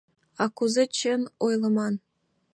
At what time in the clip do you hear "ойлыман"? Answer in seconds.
1.45-1.93